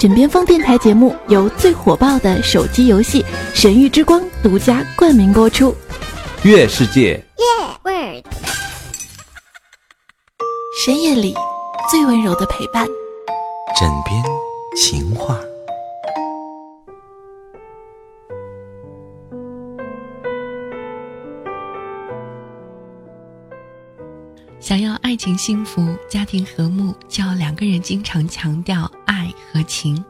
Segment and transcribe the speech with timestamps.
[0.00, 5.76] 枕边风电台节目由最火爆的手机游戏《神域之光》独家冠名播出。
[6.42, 7.22] 月世界，
[10.82, 11.34] 深夜里
[11.90, 12.86] 最温柔的陪伴。
[13.78, 14.24] 枕边
[14.74, 15.38] 情话。
[24.60, 30.04] 想要爱情幸福、家庭和睦，就要两个人经常强调爱和情。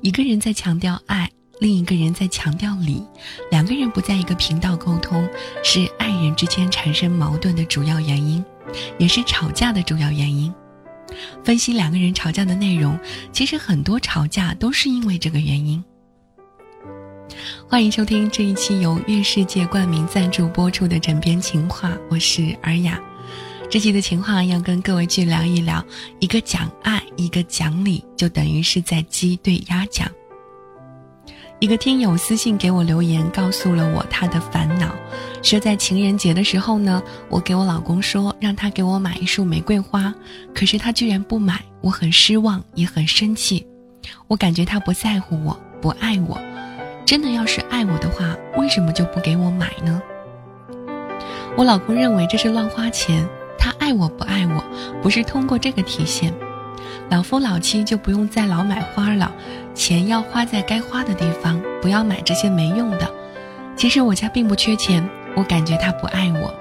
[0.00, 3.04] 一个人在强调爱，另一个人在强调理，
[3.50, 5.28] 两个人不在一个频道沟通，
[5.62, 8.42] 是爱人之间产生矛盾的主要原因，
[8.96, 10.52] 也是吵架的主要原因。
[11.44, 12.98] 分析两个人吵架的内容，
[13.32, 15.84] 其实很多吵架都是因为这个原因。
[17.68, 22.98] 欢迎收听这一期由月世界冠名赞助播出的《枕边情话》，我是尔雅。
[23.70, 25.84] 这期的情话要跟各位去聊一聊，
[26.20, 30.08] 一个讲爱，一个讲理，就等于是在鸡对鸭讲。
[31.58, 34.94] 一个听友私信给我留言，告诉了我他的烦恼，
[35.42, 40.14] 说在情人节的时候呢，我给我老公说让他给我买一束玫瑰花，
[40.54, 43.66] 可是他居然不买，我很失望，也很生气。
[44.28, 46.40] 我感觉他不在乎我，不爱我。
[47.04, 50.00] 真的要是爱我的话，为什么就不给我买呢？
[51.54, 53.28] 我老公认为这是乱花钱。
[53.88, 54.62] 爱我不爱我，
[55.00, 56.30] 不是通过这个体现。
[57.08, 59.34] 老夫老妻就不用再老买花了，
[59.74, 63.10] 钱要花在该花的地方，不要买这些没用的。
[63.76, 66.52] 其实我家并不缺钱，我感觉他不爱我。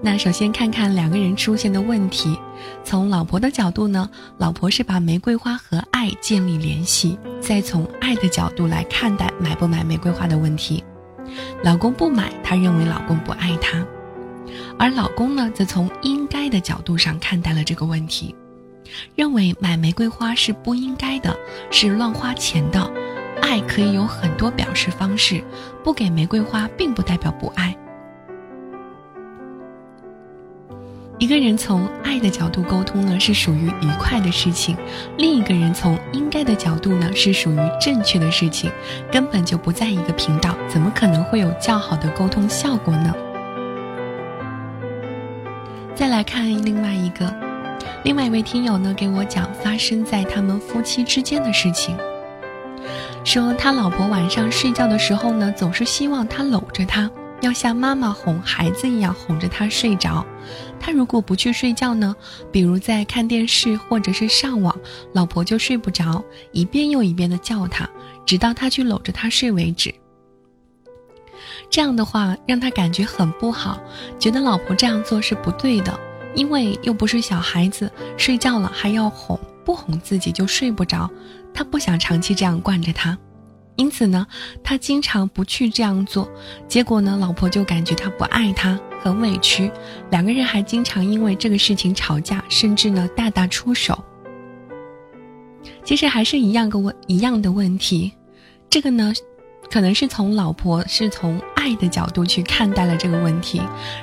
[0.00, 2.38] 那首先看看两个人出现的问题。
[2.82, 10.82] 从老婆的角度呢，老婆是把玫瑰花和爱建立联系，再从爱的角度来看待买不买玫瑰花的问题。
[11.62, 13.84] 老公不买，他认为老公不爱他。
[14.78, 18.34] 而老公呢，则从应该的角度上看待了这个问题，
[19.14, 21.36] 认为买玫瑰花是不应该的，
[21.70, 22.90] 是乱花钱的。
[23.40, 25.42] 爱可以有很多表示方式，
[25.82, 27.76] 不给玫瑰花并不代表不爱。
[31.18, 34.76] 一个人从爱的角度沟通呢，是属于愉快的事情；
[35.16, 38.70] 另一个人从应该的角度呢，是属于正确的事情，
[39.12, 43.14] 根本就不在一个频道，怎么可能会有较好的沟通效果呢？
[45.94, 47.32] 再来看另外一个，
[48.02, 51.96] 另外一位听友呢给我讲发生在他们夫妻之间的事情，
[53.24, 57.08] 说他老婆晚上睡觉的时候呢，总是希望他搂着她，
[57.40, 60.26] 要像妈妈哄孩子一样哄着他睡着。
[60.80, 62.14] 他如果不去睡觉呢，
[62.50, 64.76] 比如在看电视或者是上网，
[65.12, 67.88] 老婆就睡不着，一遍又一遍的叫他，
[68.26, 69.94] 直到他去搂着她睡为止。
[71.74, 73.80] 这样的话让他感觉很不好，
[74.16, 75.92] 觉得老婆这样做是不对的，
[76.36, 81.10] 因为又不是小孩子，睡觉了还要哄，不哄自己就睡不着。
[81.52, 83.18] 他不想长期这样惯着他，
[83.74, 84.24] 因此呢，
[84.62, 86.30] 他经常不去这样做。
[86.68, 89.68] 结果呢，老婆就感觉他不爱他，很委屈，
[90.12, 94.00] 两个人还经常因为这个事情吵架，甚至呢大打出手。
[95.82, 98.12] 其实还是一样个问一样的问题，
[98.70, 99.12] 这个呢。
[99.70, 103.60] 可能是从老婆是从爱的角度去看待了这个问题，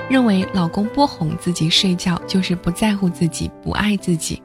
[0.10, 4.42] 认为老公不哄自己睡觉就是不在乎自己、不爱自己，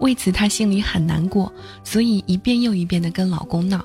[0.00, 1.52] 为此她心里很难过，
[1.84, 3.84] 所以一遍又一遍的跟老公闹。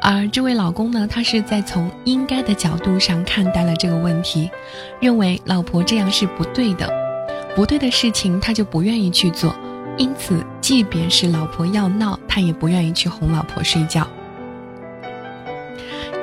[0.00, 4.48] 而这位老公呢，他是在从应该的角度上看待了这个问题，
[5.00, 6.88] 认为老婆这样是不对的，
[7.56, 9.56] 不对的事情他就不愿意去做，
[9.96, 14.06] 因此即便是老婆要闹，他也不愿意去哄老婆睡觉。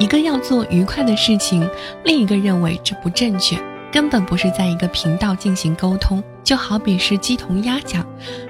[0.02, 1.70] 一个要做愉快的事情，
[2.04, 3.56] 另一个认为这不正确，
[3.92, 8.04] 根本不是在一个频道进行沟通，就好比是鸡同鸭讲，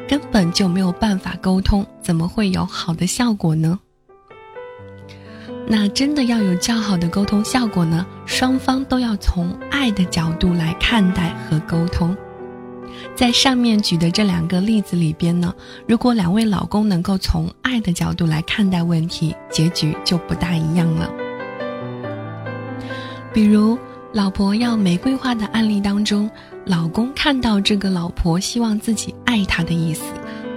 [0.07, 3.77] 根本就没有办法沟通，怎么会有好的效果呢？
[5.67, 8.05] 那真的要有较好的沟通效果呢？
[8.25, 12.15] 双方都要从爱的角度来看待和沟通。
[13.13, 15.53] 在上面举的这两个例子里边呢，
[15.85, 21.11] 如果两位老公能够从爱的角度来看待问题，结局就不大一样了。
[23.33, 23.79] 比如，
[24.11, 26.29] 老婆要玫瑰花的案例当中，
[26.65, 30.03] 老公看到这个老婆希望自己爱她的意思，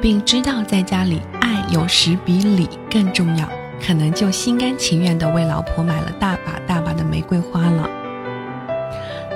[0.02, 3.48] 并知道在家里爱有时比礼更重要，
[3.80, 7.88] 可能就心甘情愿地为老婆买了大把大把的玫瑰花了。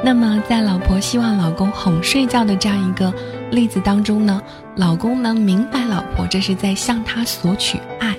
[0.03, 3.15] 那么，在老婆希望老公哄睡觉的这样一个
[3.53, 4.43] 例子当中呢，
[4.75, 8.17] 老公能明白老婆这是在向他索取爱，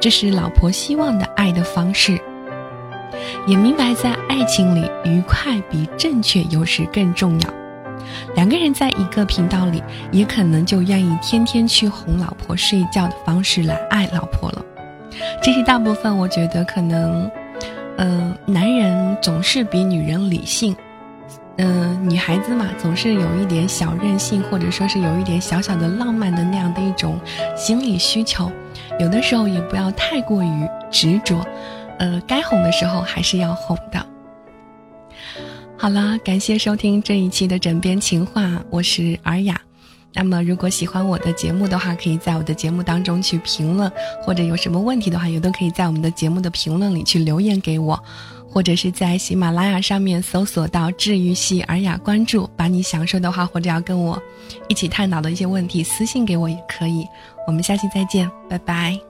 [0.00, 2.20] 这是老婆希望的爱的方式。
[3.50, 7.48] 也明白，在爱情里，愉快比正确有时更重要。
[8.36, 9.82] 两个人在一个频道里，
[10.12, 14.64] 也可能就愿意天天去哄老婆睡觉的方式来爱老婆了。
[15.42, 17.28] 这是大部分我觉得可能，
[17.96, 20.76] 嗯，男人总是比女人理性，
[21.56, 27.18] 嗯，女孩子嘛总是有一点小任性，或者说是有一点小小的浪漫的那样的一种
[27.56, 28.48] 心理需求，
[29.00, 31.44] 有的时候也不要太过于执着，
[32.00, 34.04] 呃，该哄的时候还是要哄的。
[35.76, 39.60] 好了，感谢收听这一期的枕边情话，我是尔雅。
[40.14, 43.92] 那么，如果喜欢我的节目的话，可以在我的节目当中去评论，
[44.22, 48.02] 或者有什么问题的话，也都可以在我们的节目的评论里去留言给我，
[48.48, 54.20] 或者是在喜马拉雅上面搜索到“治愈系尔雅”，关注，把你想说的话或者要跟我
[54.68, 57.06] 一起探讨的一些问题私信给我也可以。
[57.46, 59.09] 我们下期再见，拜拜。